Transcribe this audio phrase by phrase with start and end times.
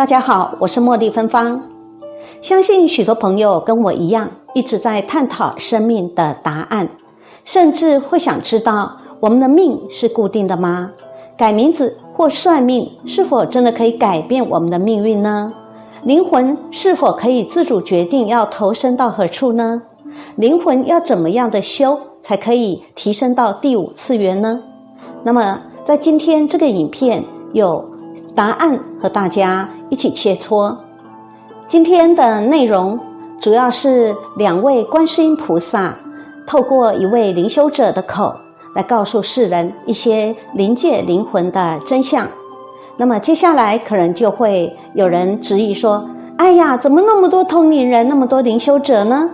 [0.00, 1.62] 大家好，我是茉莉芬芳。
[2.40, 6.88] 相信许多朋友跟我一样，一直在探讨生命的答案，
[7.44, 10.90] 甚至会想知道我们的命是固定的吗？
[11.36, 15.52] 改名字或算命是否真的可以改变我们的命运呢？
[16.04, 19.82] 灵魂是否可以自主决定要投身到何处呢？
[20.36, 24.62] 灵魂要怎么样的修才可以提升到第五次元呢？
[25.22, 27.22] 那么，在今天这个影片
[27.52, 27.84] 有
[28.34, 30.74] 答案和大家一起切磋。
[31.68, 32.98] 今天的内容
[33.40, 35.94] 主要是两位观世音菩萨
[36.46, 38.34] 透过一位灵修者的口
[38.74, 42.26] 来告诉世人一些灵界灵魂的真相。
[42.96, 46.04] 那么接下来可能就会有人质疑说
[46.36, 49.30] ：“哎呀，怎么那么多通灵人，那么多灵修者呢？”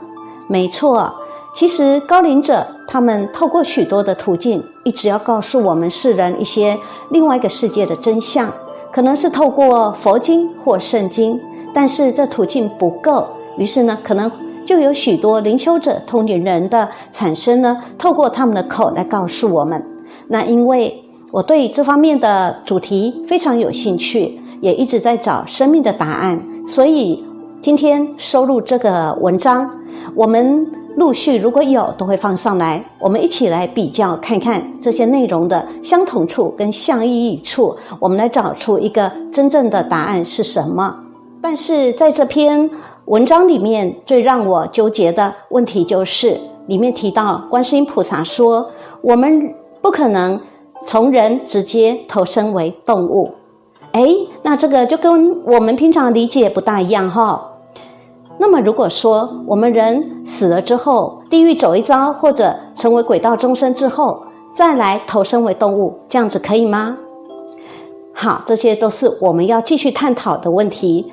[0.46, 1.12] 没错，
[1.54, 6.78] 其实高龄者他们透过许多的途径，一直要告诉我们世人一些
[7.10, 8.48] 另外一个世界的真相，
[8.96, 11.38] 可能是透过佛经或圣经。
[11.74, 13.26] 但是这途径不够，
[13.58, 14.32] 于是呢，可能
[14.64, 19.84] 就有许多灵修者、通灵人的产生呢，透过他们的口来告诉我们。
[20.28, 27.22] 那因为我对这方面的主题非常有兴趣，也一直在找生命的答案，所以
[27.60, 29.70] 今天收录这个文章，
[30.14, 30.66] 我们
[30.96, 40.96] 陆续如果有都会放上来，我们一起来比较看看这些内容的相同处跟相异处，我们来找出一个真正的答案是什么。
[41.42, 42.68] 但是在这篇
[43.04, 48.66] 文章里面，最让我纠结的问题就是，里面提到观世音菩萨说，
[49.02, 50.40] 我们不可能
[50.86, 53.30] 从人直接投身为动物。
[53.92, 54.08] 哎，
[54.42, 57.52] 那这个就跟我们平常理解不大一样哈。
[58.38, 66.96] 那么如果说我们人死了之后，地狱走一遭，或者成为鬼道众生之后，再来投身为动物，这样子可以吗？
[68.12, 71.12] 好，这些都是我们要继续探讨的问题。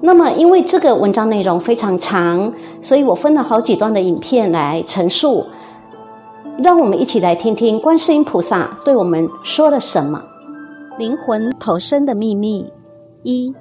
[0.00, 5.44] 那么，因为这个文章内容非常长，所以我分了好几段的影片来陈述。
[6.58, 10.22] 让我们一起来听听观世音菩萨对我们说了什么。
[10.98, 12.70] 灵魂投生的秘密
[13.22, 13.54] 一：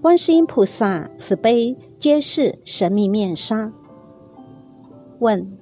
[0.00, 3.72] 观世音菩萨慈悲揭示神秘面纱。
[5.18, 5.58] 问：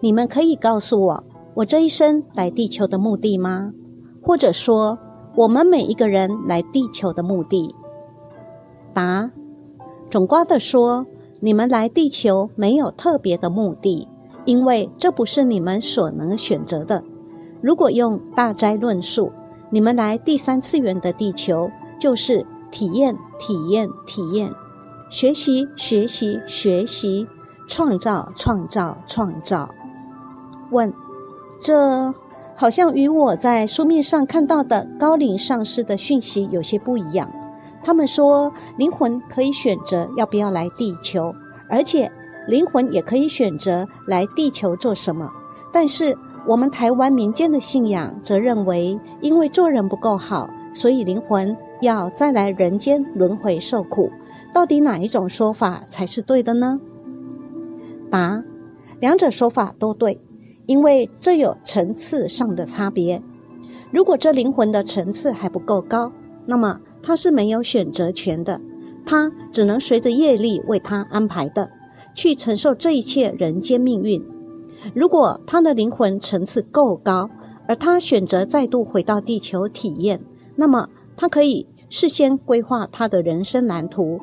[0.00, 3.70] 你们可以告诉我，我这一生来地球的目的吗？
[4.22, 4.98] 或者说，
[5.36, 7.74] 我们每一个人来地球的目的？
[8.94, 9.30] 答：
[10.08, 11.04] 总括的说，
[11.40, 14.08] 你们来地球没有特别的目的，
[14.46, 17.04] 因为这不是你们所能选择的。
[17.60, 19.30] 如果用大斋论述，
[19.68, 24.52] 你们来第三次元的地球，就是体验、体验、体验，
[25.08, 27.24] 学习、学习、学习，
[27.68, 29.70] 创造、创造、创造。
[30.72, 30.92] 问：
[31.60, 32.12] 这
[32.56, 37.30] 好像与我在书面上看到的高龄上师的讯息有些不一样。
[37.80, 41.32] 他们说，灵魂可以选择要不要来地球，
[41.70, 42.10] 而且
[42.48, 45.30] 灵魂也可以选择来地球做什么。
[45.72, 54.10] 但是我们台湾民间的信仰则认为，因为做人不够好，所以灵魂要再来人间轮回受苦。
[54.52, 56.80] 到底哪一种说法才是对的呢？
[58.10, 58.42] 答：
[59.00, 60.20] 两者说法都对，
[60.66, 63.22] 因为这有层次上的差别。
[63.92, 66.10] 如果这灵魂的层次还不够高，
[66.46, 66.80] 那么。
[67.06, 68.58] 他是没有选择权的，
[69.04, 71.68] 他只能随着业力为他安排的，
[72.14, 74.24] 去承受这一切人间命运。
[74.94, 77.28] 如果他的灵魂层次够高，
[77.68, 80.22] 而他选择再度回到地球体验，
[80.56, 84.18] 那么他可以事先规划他的人生蓝图。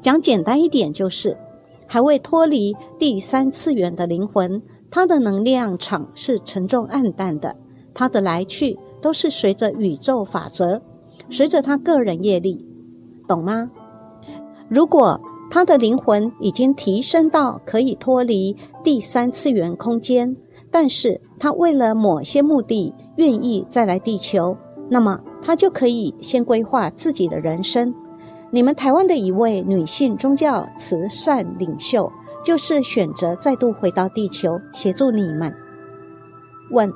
[0.00, 1.36] 讲简单一点，就是
[1.86, 7.54] 还未脱离第三次元的灵魂，他的能量场是沉重暗淡的，
[7.94, 10.82] 他的来去都是随着宇宙法则。
[11.28, 12.66] 随着他个人业力，
[13.28, 13.70] 懂吗？
[14.68, 15.20] 如果
[15.52, 20.36] 他的灵魂已经提升到可以脱离第三次元空间，
[20.68, 24.56] 但是他为了某些目的愿意再来地球，
[24.90, 27.94] 那么他就可以先规划自己的人生。
[28.50, 32.12] 你们台湾的一位女性宗教慈善领袖，
[32.44, 35.54] 就是选择再度回到地球协助你们。
[36.72, 36.92] 问：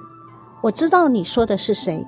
[0.62, 2.04] 我知道你说的是谁？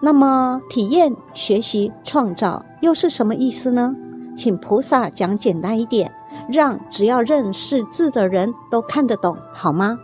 [0.00, 3.94] 那么，体验、学习、创造又是什么意思呢？
[4.36, 6.12] 请菩萨讲简单一点，
[6.48, 9.98] 让只要认识字的人都看得懂，好吗？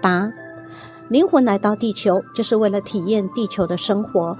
[0.00, 0.30] 答：
[1.10, 4.34] 灵魂来到地球，就是为了体验地球的生活。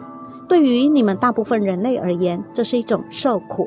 [0.48, 3.66] 对于你们大部分人类而言，这是一种受苦；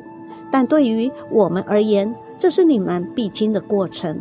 [0.50, 4.20] 但对于我们而言，这是你们必经的过程。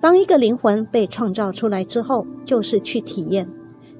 [0.00, 3.48] 当一个灵魂被创造出来之后，就是去体验，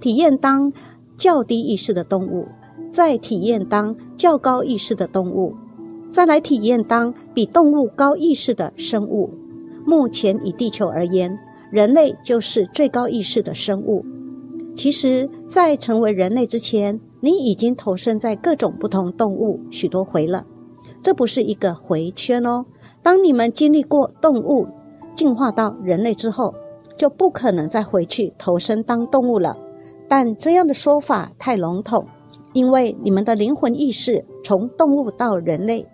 [0.00, 0.72] 体验当。
[1.16, 2.48] 较低意识的动物，
[2.90, 5.54] 再体验当较高意识的动物，
[6.10, 9.30] 再来体验当比动物高意识的生物。
[9.86, 11.38] 目前以地球而言，
[11.74, 14.06] 人类就是最高意识的生物。
[14.76, 20.46] 其实，在成为人类之前，你已经投身在各种不同动物许多回了。
[21.02, 22.64] 这不是一个回圈哦。
[23.02, 24.68] 当你们经历过动物
[25.16, 26.54] 进化到人类之后，
[26.96, 29.56] 就不可能再回去投身当动物了。
[30.08, 32.06] 但这样的说法太笼统，
[32.52, 35.84] 因为你们的灵魂意识从动物到人类，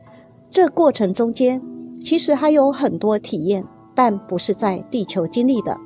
[0.51, 1.63] 这过程中间
[2.03, 3.65] 其实还有很多体验，
[4.01, 5.77] 但不是在地球经历的，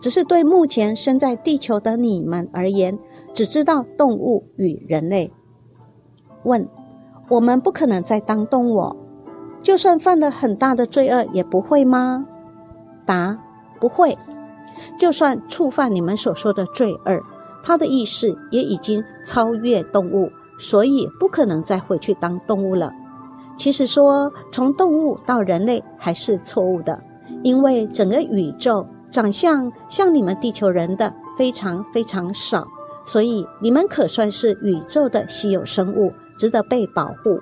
[0.00, 2.98] 只是对目前身在地球的你们而言，
[3.34, 5.30] 只知道动物与人类。
[6.44, 6.66] 问。
[7.28, 8.96] 我们不可能再当动物，
[9.62, 12.24] 就算犯了很大的罪恶，也不会吗？
[13.04, 13.38] 答：
[13.78, 14.16] 不会。
[14.98, 17.20] 就算触犯你们所说的罪恶，
[17.62, 22.90] 他的意识也已经超越动物，所以不可能再回去当动物了。
[23.58, 27.02] 其实说从动物到人类还是错误的，
[27.42, 32.66] 因为整个宇宙长相像你们地球人的非常非常少，
[33.04, 36.12] 所以你们可算是宇宙的稀有生物。
[36.38, 37.40] 值得被保护。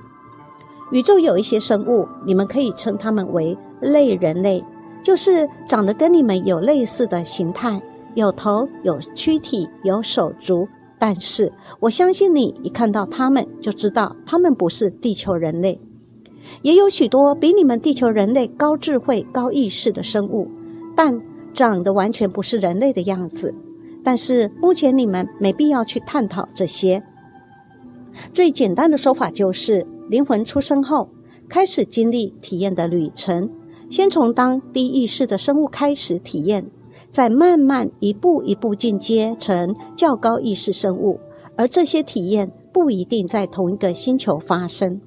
[0.90, 4.64] 宇宙有一些生物，你们可以称它们为类人类，
[5.02, 7.78] 就是长得跟你们有类似的形态，
[8.14, 10.66] 有头、有躯体、有手足。
[10.98, 15.78] 但是我相信你一看到它们就知道它们不是地球人类。
[16.62, 20.48] 也有许多比你们地球人类高智慧、高意识的生物，
[20.96, 21.20] 但
[21.54, 23.54] 长得完全不是人类的样子。
[24.04, 27.02] 但是目前你们没必要去探讨这些。
[28.32, 31.08] 最简单的说法就是，灵魂出生后
[31.48, 33.50] 开始经历体验的旅程，
[33.90, 36.70] 先从当低意识的生物开始体验，
[37.10, 41.18] 再慢慢一步一步进阶成较高意识生物。
[41.56, 45.00] 而这些体验不一定在同一个星球发生，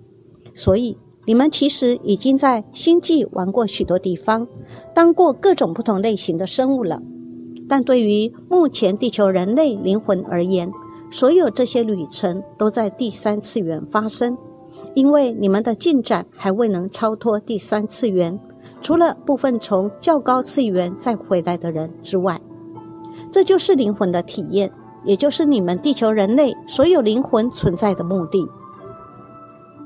[0.53, 0.97] 所以
[1.29, 4.47] 你们其实已经在星际玩过许多地方，
[4.95, 6.99] 当过各种不同类型的生物了。
[7.67, 10.71] 但对于目前地球人类灵魂而言，
[11.11, 14.35] 所有这些旅程都在第三次元发生，
[14.95, 18.39] 因为你们的进展还未能超脱第三次元，
[18.81, 22.41] 除了部分从较高次元再回来的人之外，
[23.31, 24.71] 这就是灵魂的体验，
[25.05, 28.49] 也就是你们地球人类所有灵魂存在的目的。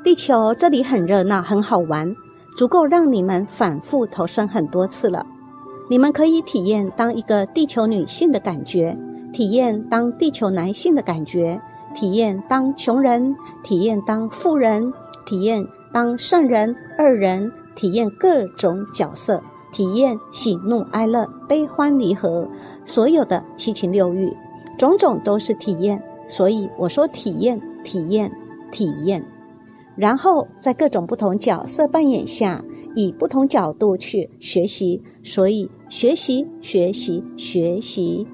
[0.03, 2.13] 地球这里很热闹，很好玩，
[2.57, 5.25] 足够让你们反复投生很多次了。
[5.89, 8.97] 你们可以体验当一个地球女性的感觉。
[9.31, 11.59] 体验当地球男性的感觉，
[11.95, 13.33] 体验当穷人，
[13.63, 14.91] 体验当富人，
[15.25, 19.41] 体验当圣人、二人，体验各种角色，
[19.71, 22.45] 体验喜怒哀乐、悲欢离合，
[22.83, 24.31] 所有的七情六欲，
[24.77, 25.99] 种种都是体验。
[26.27, 28.29] 所以我说体验，体验，
[28.69, 29.23] 体验。
[29.95, 32.63] 然后在各种不同角色扮演下，
[32.95, 35.01] 以不同角度去学习。
[35.23, 38.27] 所以学习，学习，学习。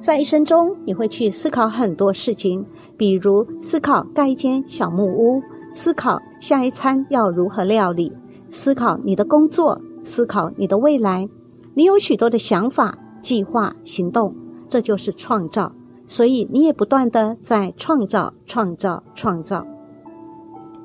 [0.00, 2.64] 在一生中，你会去思考很多事情，
[2.96, 5.42] 比如思考盖一间小木屋，
[5.72, 8.12] 思考下一餐要如何料理，
[8.50, 11.28] 思考你的工作，思考你的未来。
[11.74, 14.34] 你有许多的想法、计划、行动，
[14.68, 15.72] 这就是创造。
[16.06, 19.66] 所以你也不断的在创造、创造、创造。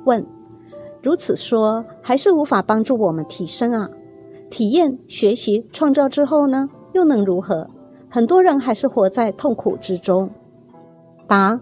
[0.09, 0.25] 问：
[1.03, 3.87] 如此说，还是无法帮助我们提升啊？
[4.49, 7.67] 体验、学习、创造之后呢，又能如何？
[8.09, 10.31] 很多人还是活在痛苦之中。
[11.27, 11.61] 答：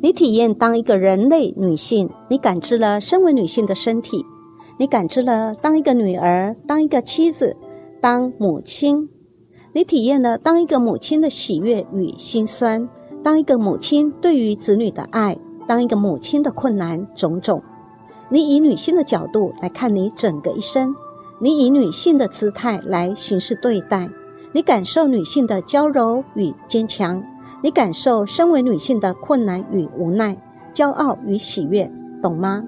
[0.00, 4.24] 你体验当一个人类女性，你感知了身为女性的身体，
[4.78, 7.56] 你感知了当一个女儿、当一个妻子、
[8.00, 9.08] 当母亲，
[9.74, 12.88] 你体验了当一个母亲的喜悦与心酸，
[13.24, 17.60] 当一个母亲对于子女的爱，当一个母亲的困难种种。
[18.30, 20.94] 你以女性的角度来看你整个一生，
[21.38, 24.08] 你以女性的姿态来行事对待。
[24.52, 27.22] 你感受女性的娇柔与坚强，
[27.62, 30.36] 你感受身为女性的困难与无奈，
[30.74, 31.90] 骄傲与喜悦，
[32.22, 32.64] 懂吗？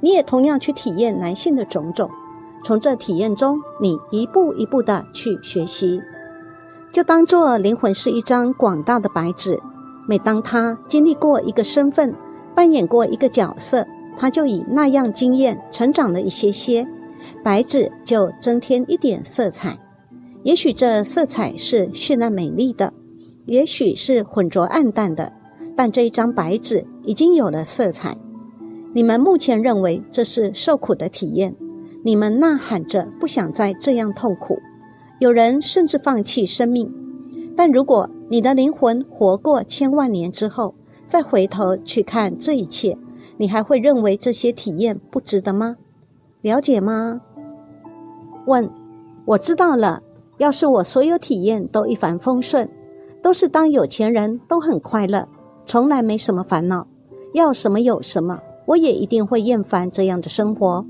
[0.00, 2.08] 你也同样去体验男性的种种，
[2.64, 6.00] 从这体验中，你一步一步的去学习，
[6.92, 9.58] 就当做灵魂是一张广大的白纸。
[10.06, 12.14] 每当他经历过一个身份，
[12.54, 13.86] 扮演过一个角色，
[14.20, 16.86] 他就以那样经验成长了一些些，
[17.42, 19.78] 白纸就增添一点色彩。
[20.42, 22.92] 也许这色彩是绚烂美丽的，
[23.46, 25.32] 也许是浑浊暗淡的，
[25.74, 28.14] 但这一张白纸已经有了色彩。
[28.92, 31.56] 你们目前认为这是受苦的体验，
[32.04, 34.58] 你们呐喊着不想再这样痛苦，
[35.18, 36.92] 有人甚至放弃生命。
[37.56, 40.74] 但如果你的灵魂活过千万年之后，
[41.06, 42.98] 再回头去看这一切，
[43.40, 45.76] 你还会认为这些体验不值得吗？
[46.42, 47.22] 了解吗？
[48.44, 48.70] 问，
[49.24, 50.02] 我知道了。
[50.36, 52.68] 要是我所有体验都一帆风顺，
[53.22, 55.26] 都是当有钱人，都很快乐，
[55.64, 56.86] 从来没什么烦恼，
[57.32, 60.84] 要什么有什么，我也一定会厌烦这样的生活。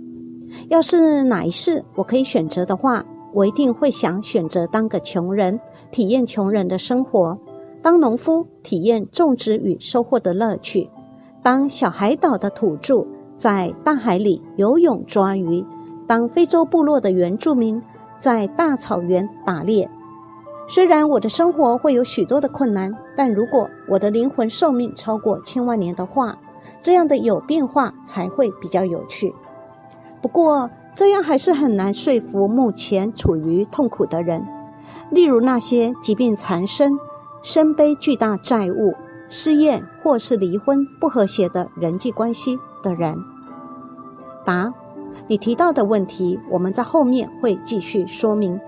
[0.69, 5.61] 要是哪一世我可以选择的话，我一定会想选择当个穷人，
[5.93, 7.39] 体验穷人的生活；
[7.81, 10.89] 当农夫，体验种植与收获的乐趣；
[11.43, 13.07] 当小海岛的土著，
[13.37, 15.65] 在大海里游泳抓鱼；
[16.07, 17.83] 当非洲部落的原住民。
[18.19, 19.89] 在大草原打猎，
[20.69, 26.37] 虽然我的生活会有许多的困难，但如果我的灵魂寿命超过千万年的话，
[26.83, 29.35] 这样的有变化才会比较有趣。
[30.21, 34.47] 不过，这样还是很难说服目前处于痛苦的人，
[35.09, 36.93] 例如那些疾病缠身、
[37.43, 38.93] 身背巨大债务、
[39.31, 43.17] 失业或是离婚不和谐的人际关系的人。
[44.45, 44.71] 答。
[45.27, 48.61] 你提到的问题，我们在后面会继续说明。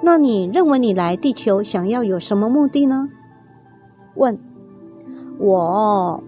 [0.00, 3.08] 那你认为你来地球想要有什么目的呢？
[4.14, 4.38] 问，
[5.38, 6.22] 我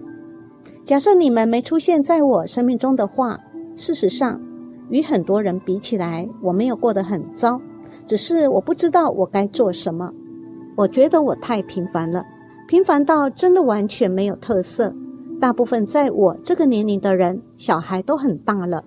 [0.85, 3.39] 假设你们没出现在我生命中的话，
[3.77, 4.41] 事实上，
[4.89, 7.61] 与很多人比起来，我没有过得很糟，
[8.05, 10.11] 只是我不知道我该做什么。
[10.75, 12.25] 我觉得我太平凡了，
[12.71, 14.93] 平凡到真的完全没有特色。
[15.41, 18.85] 大部分在我这个年龄的人，小孩都很大了。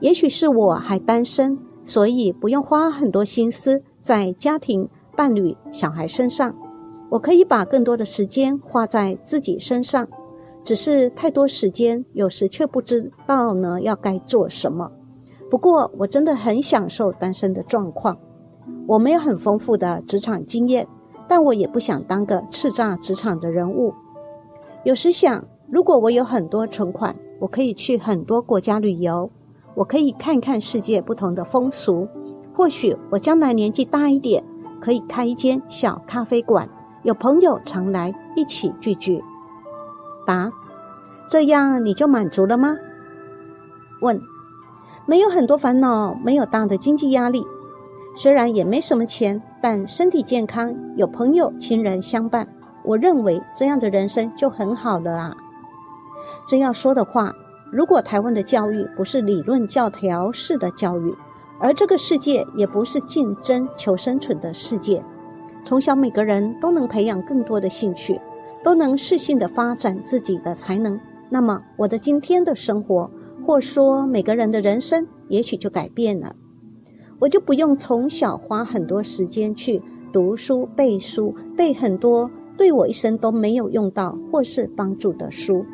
[0.00, 6.52] 也许是我还单身，所以不用花很多心思在家庭、伴侣、小孩身上。
[7.10, 10.08] 我可以把更多的时间花在自己身上，
[10.64, 14.90] 只是太多时间，有时却不知道呢要该做什么。
[15.48, 18.18] 不过我真的很享受单身的状况。
[18.88, 20.88] 我没有很丰富的职场经验，
[21.28, 23.94] 但我也不想当个叱咤职场的人物。
[24.84, 29.30] 有时想，如果我有很多存款，我可以去很多国家旅游。
[29.74, 32.06] 我可以看看世界不同的风俗，
[32.54, 34.44] 或许我将来年纪大一点，
[34.80, 36.68] 可以开一间小咖啡馆，
[37.02, 39.24] 有朋友常来一起聚聚。
[40.26, 40.52] 答：
[41.26, 42.76] 这样你就满足了吗？
[44.02, 44.20] 问：
[45.06, 47.46] 没有很多烦恼，没有大的经济压力，
[48.14, 52.46] 虽然也没什么钱，但身体健康，有朋友亲人相伴，
[52.84, 55.36] 我认为这样的人生就很好了啊。
[56.48, 57.32] 真要说的话。
[57.70, 61.14] 如果台湾的教育不是理论教条式的教育，
[61.58, 65.02] 而这个世界也不是竞争求生存的世界，
[65.64, 68.20] 从小每个人都能培养更多的兴趣，
[68.62, 71.00] 都能适性的发展自己的才能，
[71.30, 73.10] 那么我的今天的生活，
[73.42, 76.36] 或说每个人的人生，也许就改变了。
[77.22, 79.80] 我就不用从小花很多时间去
[80.12, 85.64] 读书背书，背很多对我一生都没有用到或是帮助的书。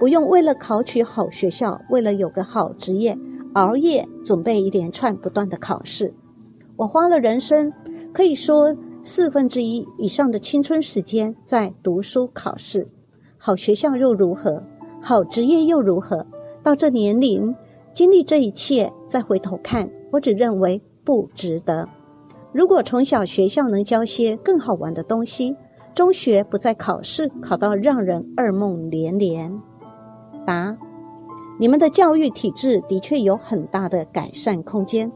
[0.00, 3.14] 不用为了考取好学校，为了有个好职业，
[3.52, 6.14] 熬夜准备一连串不断的考试。
[6.76, 7.70] 我花了人生
[8.10, 12.88] 可以说四分之一以上的青春时间在读书考试。
[13.36, 14.62] 好学校又如何？
[15.02, 16.26] 好职业又如何？
[16.62, 17.54] 到这年龄
[17.92, 21.88] 经历这一切，再回头看，我只认为不值得。
[22.52, 25.54] 如果从小学校能教些更好玩的东西，
[25.94, 29.60] 中学不再考试，考到让人噩梦连连。
[30.46, 30.76] 答：
[31.58, 35.10] 你们的教育体制的确有很大的改善空间，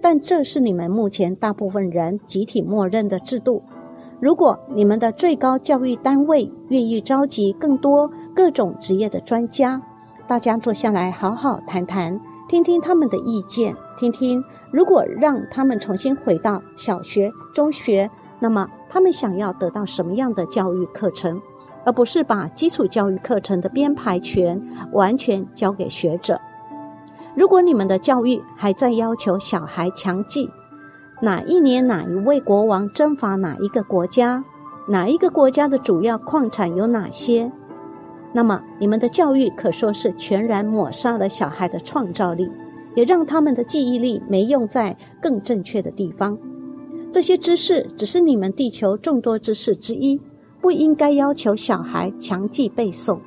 [0.00, 3.62] 但这是你们目前大部分人集体默认的制度。
[4.20, 9.82] 如果你们的最高教育单位愿意召集更多各种职业的专家，
[10.26, 21.40] 大家坐下来好好谈谈，听听他们的意见，听听如果让他们重新回到小学、中学，那么他们想要得到什么样的教育课程？
[21.86, 26.40] 而不是把基础教育课程的编排权完全交给学者。
[27.34, 30.48] 如果你们的教育还在要求小孩强记
[31.20, 34.42] 哪一年哪一位国王征伐哪一个国家，
[34.88, 37.52] 哪一个国家的主要矿产有哪些，
[38.34, 42.50] 那么你们的教育可说是全然抹杀了小孩的创造力，
[42.94, 46.36] 也让他们的记忆力没用在更正确的地方。
[47.10, 50.20] 这些知识只是你们地球众多知识之一。
[50.60, 53.18] 不应该要求小孩强记背诵。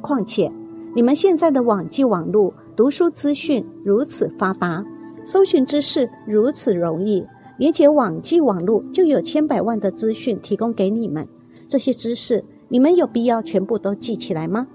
[0.00, 0.50] 况且，
[0.92, 4.84] 你们现在的网际网络读书资讯如此发达，
[5.24, 7.24] 搜寻知识如此容易，
[7.58, 11.28] 连接网际网络就有千百万的资讯提供给你们。
[11.68, 14.66] 这些知识，你们有必要全部都记起来吗？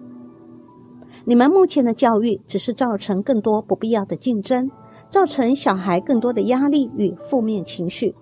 [1.24, 4.70] 你们目前的教育只是造成更多不必要的竞争，
[5.10, 8.14] 造成小孩更多的压力与负面情绪。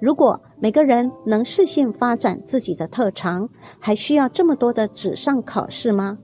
[0.00, 3.48] 如果每个人能适性发展自己的特长，
[3.78, 6.18] 还需要这么多的纸上考试吗？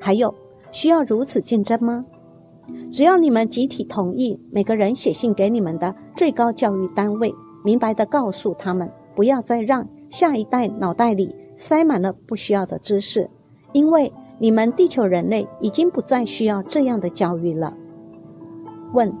[0.00, 0.34] 还有，
[0.72, 2.04] 需要如此竞争吗？
[2.90, 7.32] 只要你们集体同意，每个人写信给你们的最高教育单位，
[7.62, 13.30] 明白的告诉他们，不要再让下一代脑袋里塞满了不需要的知识，
[13.72, 17.76] 因为你们地球人类已经不再需要这样的教育了。
[18.92, 19.12] 问：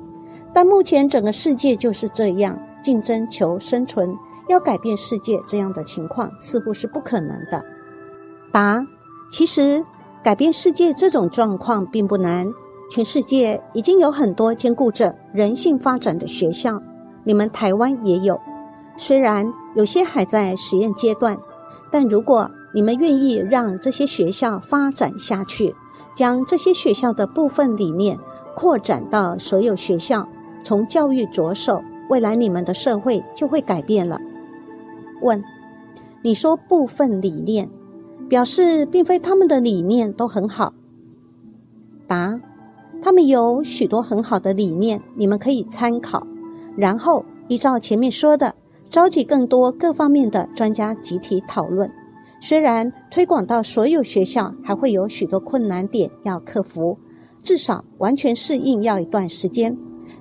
[0.52, 4.14] 但目前整个世界就是这样竞争求生存，
[4.48, 7.64] 要改变世界这样的情况似乎是不可能的。
[8.52, 8.84] 答：
[9.30, 9.84] 其实
[10.22, 12.52] 改变世界这种状况并不难。
[12.90, 16.82] 全世界已经有很多兼顾着人性发展的学校，
[17.24, 18.38] 你们台湾也有。
[18.98, 21.38] 虽然有些还在实验阶段，
[21.92, 25.74] 但如果你们愿意让这些学校发展下去，
[26.14, 28.18] 将这些学校的部分理念
[28.56, 30.26] 扩展到所有学校，
[30.64, 34.18] 从教育着手，未来你们的社会就会改变了。
[35.20, 35.42] 问：
[36.22, 37.68] 你说部分理念，
[38.28, 40.72] 表示并非他们的理念都很好。
[42.08, 42.40] 答。
[43.04, 46.24] 他们有许多很好的理念，你们可以参考，
[46.76, 48.54] 然后依照前面说的，
[48.92, 51.90] 召集更多各方面的专家集体讨论。
[52.40, 56.98] 虽然推广到所有学校还会有许多困难点要克服，
[57.42, 59.78] 至少完全适应要一段时间。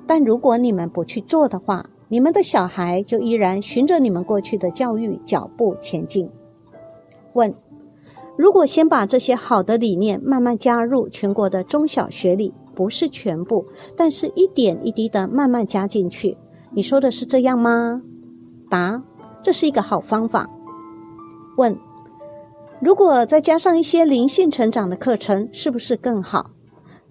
[0.08, 6.30] 但如果你们不去做的话，你们的小孩就依然循着你们过去的教育脚步前进。
[7.34, 7.54] 问：
[8.38, 12.54] 如果先把这些好的理念慢慢加入全国的中小学里？
[12.74, 13.66] 不是全部，
[13.98, 16.38] 但是一点一滴的慢慢加进去。
[16.74, 18.02] 你说的是这样吗？
[18.72, 19.04] 答：
[19.44, 20.50] 这是一个好方法。
[21.58, 21.78] 问：
[22.80, 26.52] 如果再加上一些灵性成长的课程，是不是更好？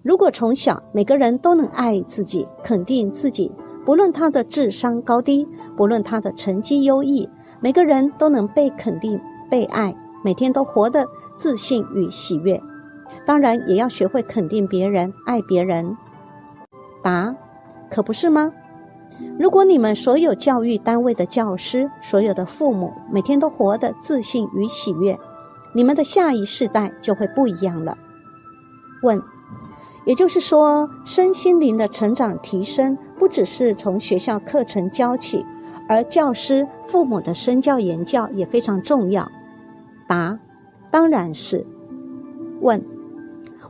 [0.03, 3.53] 如果从小每个人都能爱自己、肯定自己，
[3.85, 7.29] 不论他的智商高低，不论他的成绩优异，
[7.61, 12.59] 每个人都能被肯定、被爱，每天都活得自信与喜悦。
[13.27, 15.95] 当然也要学会肯定别人、爱别人。
[17.03, 17.37] 答：
[17.91, 18.51] 可不是吗？
[19.39, 25.19] 如果你们所有教育单位的教师、所有的父母每天都活得自信与喜悦，
[25.75, 27.97] 你们的下一世代就会不一样了。
[29.03, 29.23] 问：
[30.05, 35.45] 也就是说，身心灵的成长提升，不只是从学校课程教起，
[35.89, 39.27] 而教师、父母的身教言教也非常重要。
[40.09, 40.39] 答：
[40.91, 41.67] 当然是。
[42.61, 42.85] 问。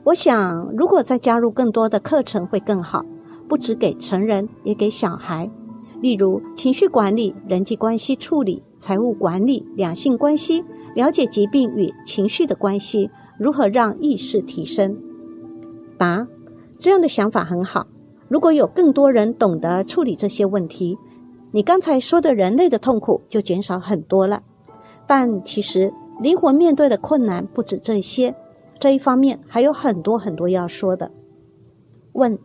[0.05, 3.05] 我想，如果再加入更多的课程会更好，
[3.51, 5.51] 不只给成人，也给小孩。
[6.01, 14.97] 例如，情绪管理、人际关系处理、财务管理、两性关系，了解疾病与情绪的关系，如何让意识提升。
[15.99, 16.27] 答：
[16.79, 17.89] 这样的想法很好。
[18.29, 20.97] 如果有更多人懂得处理这些问题，
[21.51, 24.45] 你刚才说的人类的痛苦就减少很多了。
[25.07, 28.35] 但其实，灵魂面对的困难不止这些。
[28.79, 31.11] 这一方面还有很多很多要说的。
[32.13, 32.39] 问：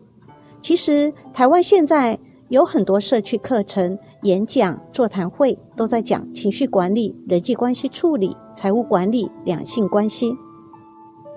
[0.66, 10.36] 其实台湾现在有很多社区课程、演讲、座谈会都在讲情绪管理、人际关系处理、财务管理、两性关系。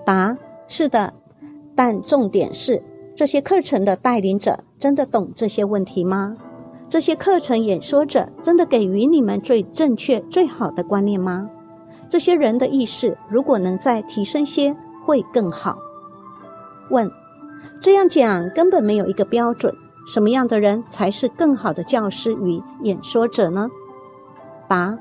[0.03, 0.35] 答：
[0.67, 1.13] 是的，
[1.75, 2.81] 但重点是
[3.15, 6.35] 这些课程的带领者真的懂这些问题吗？
[6.89, 11.47] 这些课程演说者真的给予你们最正确、最好的观念吗？
[12.09, 14.75] 这些人的意识如果能再提升些？
[15.05, 15.77] 会更好。
[16.89, 17.07] 问：
[17.81, 19.73] 这样讲根本没有一个标准，
[20.05, 23.69] 什么样的人才是更好的教师与演说者呢？
[24.67, 24.97] 答：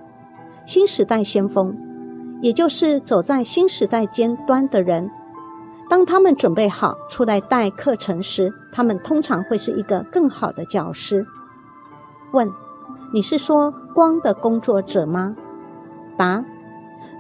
[0.65, 1.77] 新时代先锋，
[2.41, 5.11] 也就是走在新时代尖端的人。
[5.91, 11.27] 当他们准备好出来带课程时，他们通常会是一个更好的教师。
[12.33, 12.49] 问：
[13.13, 15.35] 你是说光的工作者吗？
[16.17, 16.45] 答。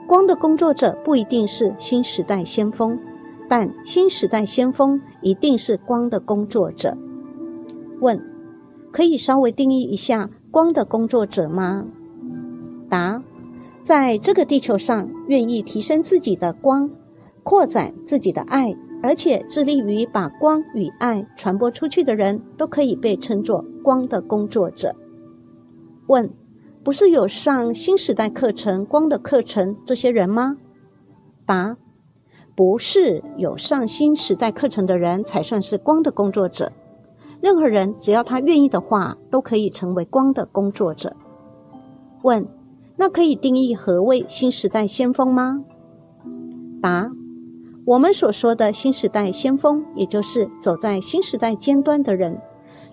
[0.06, 2.98] 光的工作者不一定是新时代先锋，
[3.48, 6.96] 但新时代先锋一定是光的工作者。
[8.00, 8.22] 问：
[8.92, 11.84] 可以稍微定义一下光的工作者吗？
[12.88, 13.22] 答：
[13.82, 16.90] 在这个地球上，愿意提升自己的光，
[17.42, 24.94] 扩展自己的爱，而且致力于把光与爱传播出去的人，都可以被称作光的工作者。
[26.06, 26.30] 问。
[26.84, 30.56] 不是有上新时代课程、光的课程这些人吗？
[31.44, 31.76] 答：
[32.58, 36.72] 不是有上新时代课程的人才算是光的工作者。
[37.40, 41.14] 任何人只要他愿意的话，都可以成为光的工作者。
[42.22, 42.44] 问：
[42.96, 45.62] 那可以定义何谓新时代先锋吗？
[46.82, 47.12] 答：
[47.84, 52.40] 我们所说的新时代先锋，也就是走在新时代尖端的人。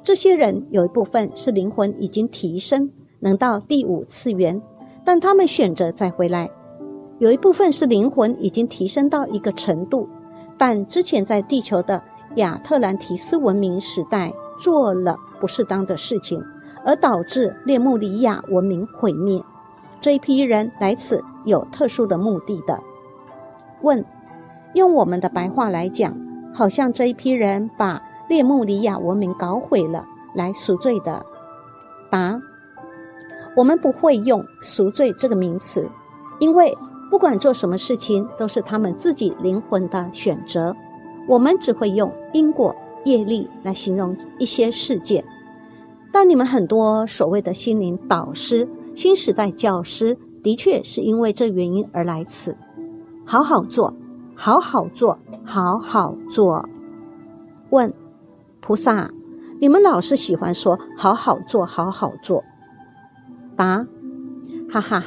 [0.03, 2.91] 这些人有一部分是灵魂已经提升。
[3.19, 4.61] 能到第五次元，
[5.03, 6.51] 但他们选择再回来。
[7.17, 10.09] 有一部分是灵魂已经提升到一个程度，
[10.57, 12.01] 但之前在地球的
[12.35, 16.43] 亚特兰提斯文明时代做了不适当的事情，
[16.83, 19.41] 而导致列穆里亚文明毁灭。
[20.01, 22.77] 这一批人来此有特殊的目的的。
[23.81, 24.03] 问：
[24.73, 26.13] 用我们的白话来讲，
[26.53, 31.25] 好像这一批人把列穆里亚文明搞毁了，来赎罪的。
[32.09, 32.41] 答：
[33.55, 35.89] 我们不会用“赎罪”这个名词，
[36.39, 36.77] 因为。
[37.15, 40.75] 不管做什么事情，都是他们自己灵魂的选择。
[41.29, 42.75] 我们只会用因果
[43.05, 45.23] 业力来形容一些事件。
[46.11, 52.57] 但你们很多所谓的心灵导师、新时代教师，的确是因为这原因而来此。
[53.25, 53.93] 好好做，
[54.35, 56.67] 好好做，好好做。
[57.69, 57.93] 问
[58.59, 59.09] 菩萨，
[59.61, 62.43] 你们老是喜欢说“好好做，好好做”。
[63.55, 63.87] 答：
[64.69, 65.01] 哈哈。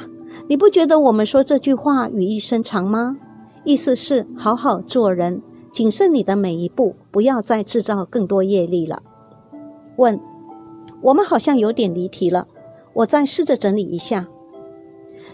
[0.49, 3.17] 你不觉得我们说这句话语义深长吗？
[3.63, 9.03] 意思是好好做人，谨慎你的每一步，不要再制造更多业力了。
[9.97, 10.19] 问，
[11.03, 12.47] 我们好像有点离题了，
[12.93, 14.27] 我再试着整理一下。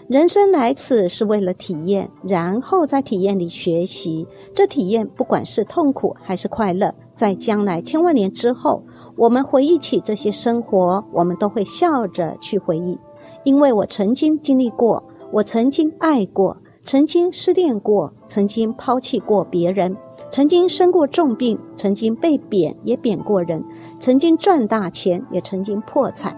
[0.06, 4.26] 人生来此是为了体验，然后在体验里学习。
[4.52, 8.82] 这体验不管是痛苦还是快乐，在将来千万年之后，
[9.16, 12.98] 我们回忆起这些生活，我们都会笑着去回忆。
[13.46, 19.96] 因为我曾经经历过，我曾经爱过，曾经失恋过，曾经抛弃过别人，
[20.32, 23.62] 曾经生过重病，曾经被贬也贬过人，
[24.00, 26.36] 曾经赚大钱，也曾经破产。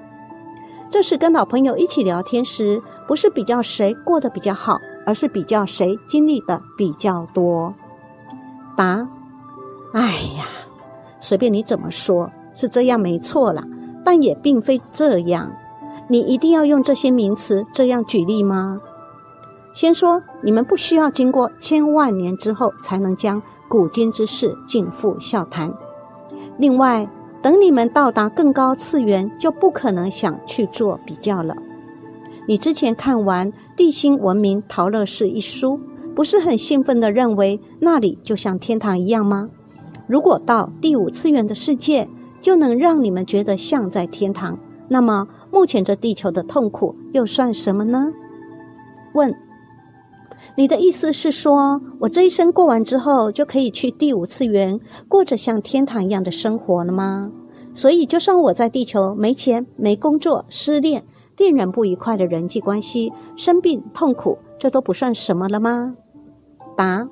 [0.91, 7.73] 这是跟老朋友一起聊天时，不是比较谁过得比较好，而是比较谁经历的比较多。
[8.77, 9.09] 答：
[9.95, 10.45] 哎呀，
[11.19, 13.65] 随便你怎么说，是这样没错啦，
[14.05, 15.51] 但也并非这样。
[16.11, 18.81] 你一定要用这些名词这样举例吗？
[19.75, 25.73] 先说，你们不需要经过千万年之后才能将古今之事尽付笑谈。
[26.57, 27.09] 另外，
[27.43, 31.55] 等你们到达更高次元，就不可能想去做比较了。
[32.47, 35.79] 你之前看完《地心文明陶乐士》一书，
[36.17, 39.51] 不是很兴奋地认为那里就像天堂一样吗？
[40.07, 42.09] 如果到第五次元的世界，
[42.41, 45.29] 就能让你们觉得像在天堂，那么。
[45.51, 48.13] 目前这地球的痛苦又算什么呢？
[49.15, 49.35] 问，
[50.57, 57.31] 你的意思是说，我这一生过完之后，就可以去第五次元，过着像天堂一样的生活了吗？
[57.75, 61.05] 所以，就算我在地球没钱、没工作、失恋、
[61.37, 65.95] 恋人不愉快的人际关系、生病、痛苦，这都不算什么了吗？
[66.77, 67.09] 答：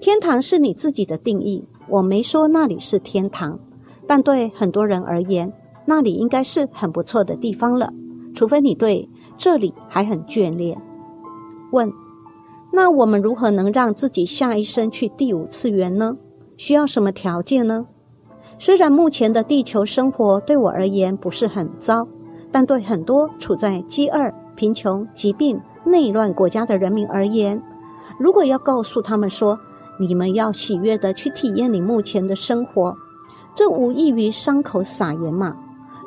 [0.00, 3.58] 天堂是你自己的定义，我没说那里是天堂，
[4.06, 5.52] 但对很多人而言。
[5.84, 7.92] 那里应该是很不错的地方了，
[8.34, 10.80] 除非你对这里还很眷恋。
[11.72, 11.92] 问：
[12.72, 16.16] 那我们如何能让自己下一生去第五次元呢？
[16.56, 17.86] 需要什么条件呢？
[18.58, 22.06] 虽然目前的地球生活对我而言不是很糟，
[22.52, 27.60] 但对很多处在饥饿、贫穷、疾病、内乱国家的人民而言，
[28.18, 29.58] 如果要告诉他们说，
[29.98, 32.94] 你们要喜悦的去体验你目前的生活，
[33.54, 35.56] 这无异于伤口撒盐嘛。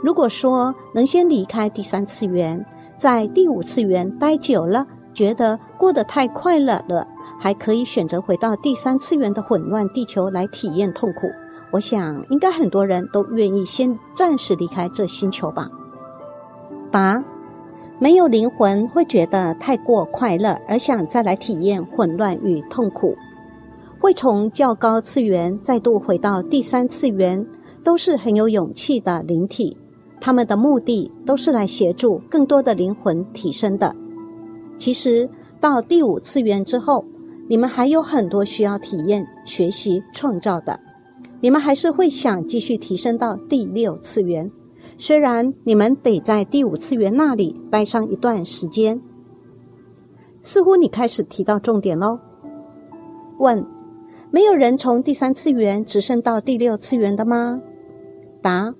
[0.05, 2.63] 如果说能先离开第三次元，
[2.95, 7.07] 在第五次元待久了，觉得过得太快乐了，
[7.39, 11.27] 还可以选择回到第三次元的混乱地球来体验痛苦。
[11.71, 15.71] 我想，应该很多人都愿意先暂时离开这星球吧。
[16.91, 17.23] 答：
[17.97, 23.15] 没有灵魂会觉得太过快乐，而想再来体验混乱与痛苦，
[23.99, 27.47] 会从较高次元再度回到第三次元，
[27.83, 29.75] 都是很有勇气的灵体。
[30.25, 33.95] 他们的目的都是来协助更多的灵魂提升的。
[34.75, 35.29] 其实
[35.61, 37.05] 到第五次元之后，
[37.47, 40.79] 你们还有很多需要体验、学习、创造的。
[41.41, 44.51] 你们还是会想继续提升到第六次元，
[44.97, 48.99] 虽然你们得在第五次元那里待上一段时间。
[50.41, 52.17] 似乎你开始提到重点喽。
[53.37, 53.63] 问：
[54.31, 57.61] 没有人从第三次元直升到第六次元的吗？
[58.41, 58.73] 答。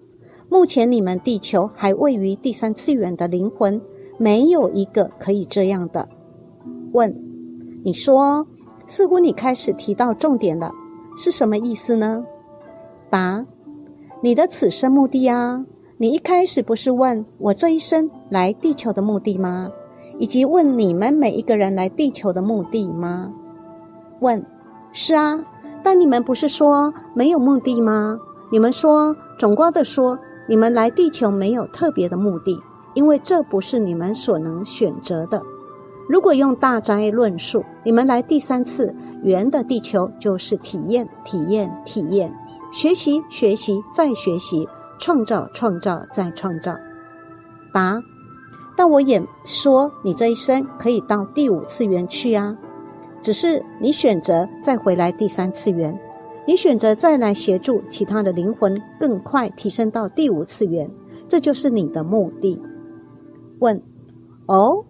[0.56, 3.82] 目前你们地球还位于第三次元的灵魂，
[4.18, 6.08] 没有一个可以这样的。
[6.94, 7.14] 问，
[7.84, 8.48] 你说，
[8.86, 10.72] 似乎你开始提到重点了，
[11.18, 12.24] 是什么意思呢？
[13.10, 13.46] 答，
[14.24, 15.66] 你的此生目的啊，
[15.98, 19.70] 你一开始不是问我这一生来地球的目的吗？
[20.20, 23.34] 以及问你们每一个人来地球的目的吗？
[24.22, 24.42] 问，
[24.94, 25.38] 是啊，
[25.84, 28.18] 但你们不是说没有目的吗？
[28.54, 30.18] 你们说，总括的说。
[30.48, 32.62] 你们来地球没有特别的目的，
[32.94, 35.42] 因为这不是你们所能选择的。
[36.08, 42.32] 如果用大灾论述，你们来第三次圆的地球就是体验、体验、体验，
[42.72, 46.76] 学习、学习再学习，创造、创造再创造。
[47.74, 48.00] 答：
[48.78, 52.56] 但我也说你这一生可以到第五次元去啊，
[53.20, 56.00] 只是你选择再回来第三次元，
[56.48, 60.90] 你选择再来协助其他的灵魂更快提升到第五次元，
[61.28, 62.62] 这就是你的目的。
[63.60, 63.82] 问：
[64.46, 64.86] 哦？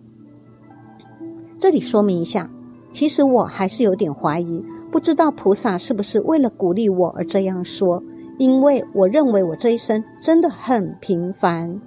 [1.57, 2.49] 这里说明一下，
[2.91, 8.03] 其实我还是有点怀疑，不知道菩萨是不是为了鼓励我而这样说，
[8.37, 11.79] 因为我认为我这一生真的很平凡。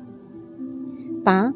[1.22, 1.52] 答：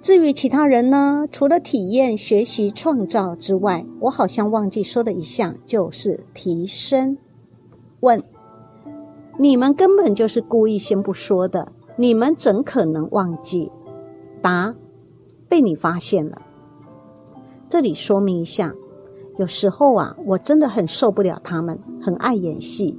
[0.00, 1.24] 至于其他人呢？
[1.32, 7.18] 除了体验、学习、创造之外，我好像忘记说的一项就是提升。
[8.04, 8.22] 问：
[9.38, 13.72] 你们根本就是故意先不说的，你们怎可能忘记？
[14.42, 14.74] 答：
[15.48, 16.42] 被你发现了。
[17.68, 18.74] 这里说明一下，
[19.38, 22.96] 有时候啊，我真的很受不了他们，很爱演戏。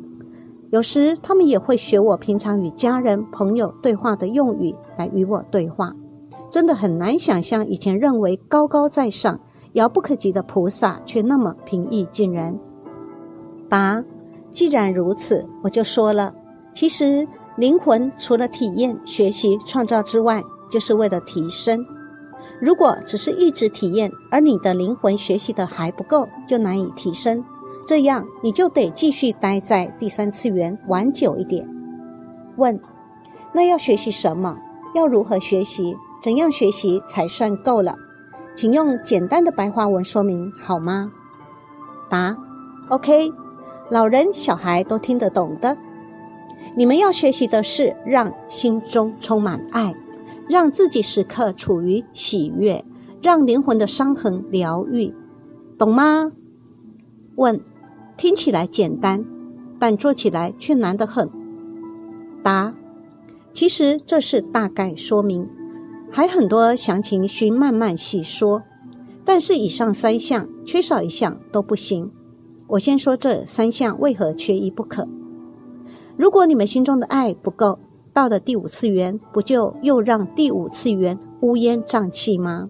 [0.71, 5.93] 有时他们也会学我平常与家人、朋友对话的用语来与我对话，
[6.49, 9.39] 真的很难想象以前认为高高在上、
[9.73, 12.59] 遥不可及的菩萨，却那么平易近人。
[13.69, 14.03] 答：
[14.55, 16.33] 既然如此，我就说了，
[16.73, 20.41] 其实灵魂除了体验、学习、创造之外，
[20.71, 21.85] 就是为了提升。
[22.61, 27.43] 如果只是一直体验，而你的灵魂学习的还不够，就难以提升。
[27.85, 31.67] 这样你就得继续待在第三次元玩久一点。
[32.55, 32.79] 问：
[33.53, 34.57] 那要学习什么？
[34.95, 35.97] 要如何学习？
[36.23, 37.95] 怎样学习才算够了？
[38.55, 41.11] 请用简单的白话文说明好吗？
[42.09, 42.37] 答
[42.89, 43.29] ：OK，
[43.89, 45.77] 老人小孩都听得懂的。
[46.75, 49.93] 你们要学习的是让心中充满爱。
[50.47, 52.85] 让自己时刻处于喜悦，
[53.19, 55.11] 让灵魂的伤痕疗愈，
[55.75, 56.31] 懂吗？
[57.35, 57.59] 问，
[58.15, 59.25] 听起来简单，
[59.79, 61.27] 但做起来却难得很。
[62.43, 62.75] 答，
[63.55, 65.49] 其实这是大概说明，
[66.11, 68.61] 还很多详情需慢慢细说。
[69.25, 72.11] 但是以上三项缺少一项都不行。
[72.67, 75.07] 我先说这三项为何缺一不可。
[76.17, 77.79] 如果你们心中的爱不够。
[78.13, 82.69] 到了第五次元，不就又让第五次元乌烟瘴气吗？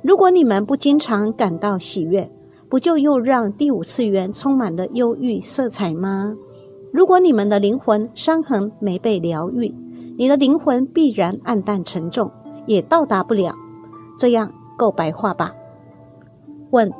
[0.00, 2.30] 如果你们不经常感到喜悦，
[2.68, 6.36] 不就又让第五次元充满了忧郁色彩吗？
[6.92, 9.74] 如果你们的灵魂伤痕没被疗愈，
[10.16, 12.30] 你的灵魂必然暗淡沉重，
[12.64, 13.52] 也到达不了。
[14.16, 15.52] 这样够白话吧？
[16.70, 16.92] 问，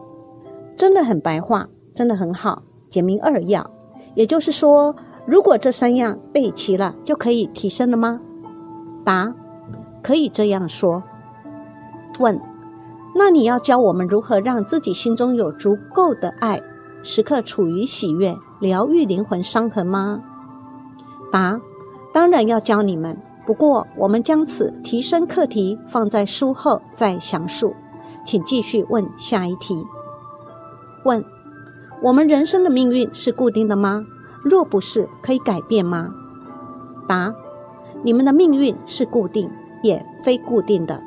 [0.75, 3.69] 真的很白话，真的很好，简明扼要。
[4.15, 4.95] 也就是说。
[5.29, 8.21] 如果这三样备齐了，就可以提升了吗？
[9.05, 9.35] 答：
[10.01, 11.03] 可以这样说。
[12.21, 12.41] 问：
[13.13, 16.63] 那你要教我们如何让自己心中有足够的爱，
[17.03, 20.23] 时刻处于喜悦，疗愈灵魂伤痕吗？
[21.33, 21.61] 答：
[22.13, 23.21] 当然要教你们。
[23.45, 27.75] 不过我们将此提升课题放在书后再详述，
[28.25, 29.85] 请继续问下一题。
[31.05, 31.25] 问：
[32.03, 34.05] 我们人生的命运是固定的吗？
[34.45, 36.15] 若不是，可以改变吗？
[37.09, 37.35] 答：
[38.05, 39.51] 你们的命运是固定，
[39.83, 41.03] 也非固定的。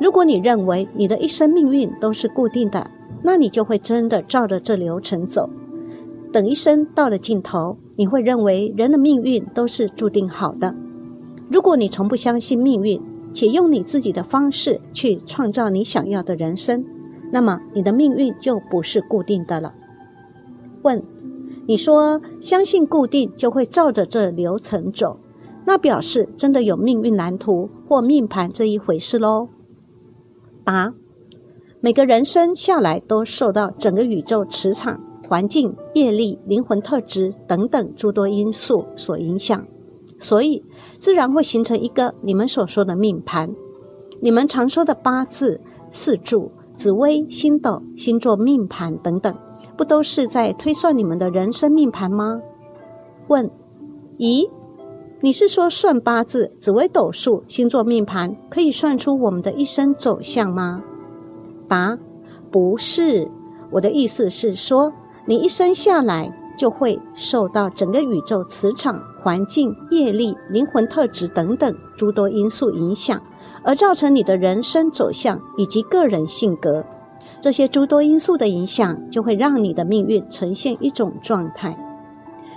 [0.00, 2.90] 如果你认为你的一生命运都是固定的，
[3.22, 5.48] 那你就会真的照着这流程走。
[6.32, 10.74] 等一生到了尽头，你会认为人的命运都是注定好的。
[11.48, 13.00] 如果你从不相信命运，
[13.32, 16.84] 且用你自己的方式去创造你想要的人生，
[17.30, 19.72] 那么你的命运就不是固定的了。
[20.82, 21.02] 问。
[21.66, 25.18] 你说相信固定就会照着这流程走，
[25.64, 29.48] 那表示真的有命运蓝图或命盘这一回事喽？
[30.64, 30.92] 答：
[31.80, 39.64] 每个人生下来都受到整个宇宙磁场、环境、业力、灵魂特质等等诸多因素所影响，
[40.18, 40.64] 所以
[40.98, 43.50] 自然会形成一个你们所说的命盘。
[44.20, 45.60] 你们常说的八字、
[45.92, 49.32] 四柱、紫微、星斗、星座命盘等等。
[49.82, 52.40] 不都是在推算你们的人生命盘吗？
[53.26, 53.50] 问：
[54.16, 54.48] 咦，
[55.20, 60.84] 你是说算八字、紫微斗数、星座命盘可以算出我们的一生走向吗？
[61.66, 61.98] 答：
[62.48, 63.28] 不是，
[63.72, 64.92] 我的意思是说，
[65.26, 73.20] 你一生下来就会受到整个宇宙磁场、环境、业力、灵魂特质等等诸多因素影响，
[73.64, 76.84] 而造成你的人生走向以及个人性格。
[77.42, 81.76] 这些诸多因素的影响，就会让你的命运呈现一种状态。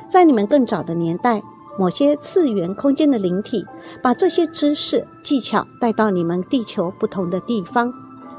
[0.08, 1.42] 在你们更早的年代，
[1.80, 3.66] 某些次元空间的灵体，
[4.04, 7.92] 把这些知识技巧带到你们地球不同的地方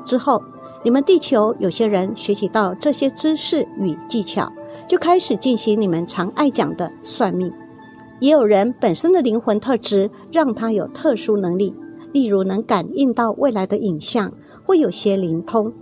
[0.05, 0.41] 之后，
[0.85, 4.49] 你们地球有些人学习到这些知识与技巧，
[4.87, 7.53] 就开始进行你们常爱讲的算命。
[8.21, 11.75] 也有人本身的灵魂特质让他有特殊能力，
[12.13, 14.33] 例如能感应到未来的影像，
[14.65, 15.73] 会有些灵通。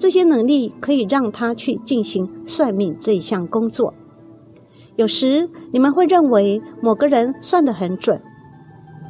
[0.00, 3.92] 这些能力可以让他去进行算命这一项工作。
[4.96, 8.18] 有时你们会认为某个人算得很准，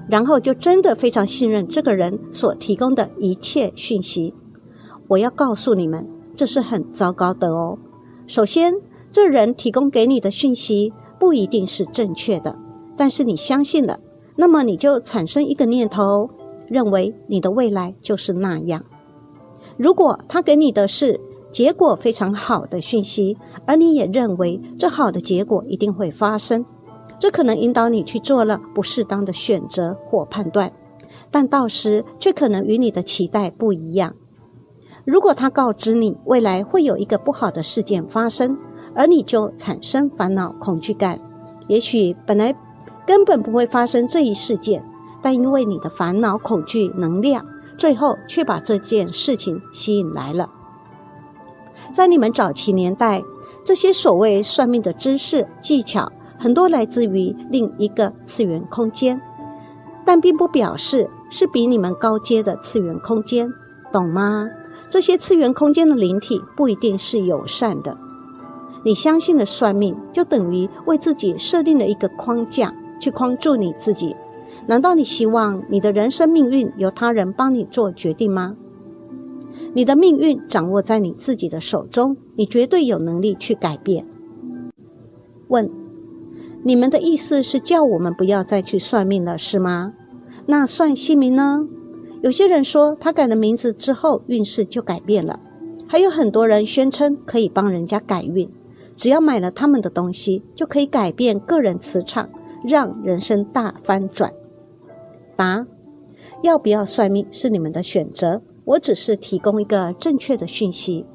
[0.09, 4.35] 然后就真的非常信任这个人所提供的一切讯息。
[5.07, 7.79] 我要告诉你们，这是很糟糕的哦。
[8.26, 8.74] 首先，
[9.12, 12.57] 这人提供给你的讯息不一定是正确的，
[12.96, 14.00] 但是你相信了，
[14.37, 16.31] 那么你就产生一个念头，
[16.68, 18.85] 认为你的未来就是那样。
[19.81, 21.19] 如果他给你的是，
[21.51, 26.66] 结果非常好的讯息，而你也认为这好的结果一定会发生，
[27.19, 30.71] 这可能引导你去做了不适当的选择或判断，
[31.31, 34.14] 但到时却可能与你的期待不一样。
[35.07, 38.59] 如果他告知你未来会有一个不好的事件发生，
[38.95, 41.19] 而你就产生烦恼、恐惧感，
[41.69, 42.55] 也许本来
[43.07, 44.85] 根本不会发生这一事件，
[45.23, 47.43] 但因为你的烦恼、恐惧能量，
[47.81, 50.51] 最后却把这件事情吸引来了。
[51.95, 53.23] 在你们早期年代，
[53.64, 59.19] 这些所谓算命的知识技巧，很多来自于另一个次元空间，
[60.05, 63.51] 但并不表示是比你们高阶的次元空间，
[63.90, 64.47] 懂吗？
[64.90, 67.97] 这些次元空间的灵体不一定是友善的。
[68.85, 74.14] 你相信了算命，就等于为自己设定了一个框架，去框住你自己。
[74.66, 78.57] 难道你希望你的人生命运由他人帮你做决定吗？
[79.73, 84.07] 你的命运掌握在你自己的手中，你绝对有能力去改变。
[85.49, 85.70] 问：
[86.64, 89.94] 你们的意思是叫我们不要再去算命了，是吗？
[90.46, 91.66] 那算姓名呢？
[92.23, 95.40] 有些人说他改了名字之后运势就改变了，
[95.87, 98.49] 还有很多人宣称可以帮人家改运，
[98.96, 102.29] 只要买了他们的东西就可以改变个人磁场，
[102.64, 104.33] 让人生大翻转。
[105.40, 105.66] 答：
[106.42, 108.42] 要不要算命是你们的选择。
[108.66, 111.07] 我只是提供一个正确的讯息。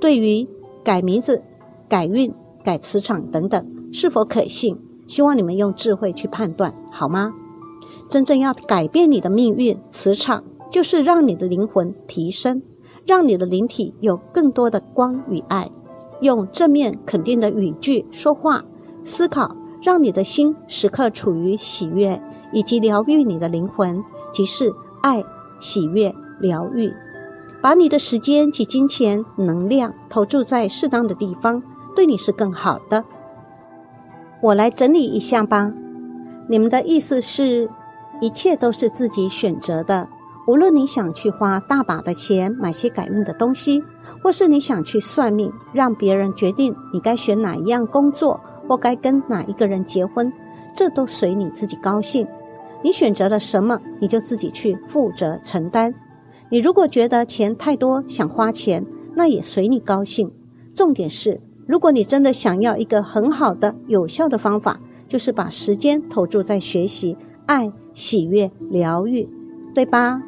[0.00, 0.48] 对于
[0.82, 1.42] 改名字、
[1.86, 2.32] 改运、
[2.64, 4.74] 改磁场等等是否可信，
[5.06, 7.34] 希望你们用智慧去判断，好吗？
[8.08, 12.62] 真正要改变你的命运、磁场，就是让你的灵魂提升，
[13.06, 15.70] 让你的灵体有更多的光与爱，
[16.22, 18.64] 用正面肯定的语句说话、
[19.04, 22.20] 思考，让你的心时刻处于喜悦，
[22.52, 25.24] 以及疗愈你的灵魂，即是爱、
[25.60, 26.14] 喜悦。
[26.40, 26.94] 疗愈，
[27.60, 31.60] 把你的时间及金钱能量投注在适当的地方，
[31.96, 33.04] 对你是更好的。
[34.40, 35.72] 我来整理一下吧。
[36.48, 37.68] 你们的意思是，
[38.20, 40.06] 一切都是自己选择的。
[40.46, 43.82] 无论你想去花大把的钱买些改运的东西，
[44.22, 50.32] 或是你想去算命，让别人决定你该选哪一样工作或该跟哪一个人结婚，
[50.72, 52.24] 这都随你自己高兴。
[52.82, 55.94] 你选择了什么，你就自己去负责承担。
[56.50, 60.30] 你如果觉得钱太多想花钱，那也随你高兴。
[60.74, 69.28] 重点是，如果你真的想要一个很好的、有效的方法，就是把时间投注在学习、爱、喜悦、疗愈，
[69.74, 70.22] 对吧？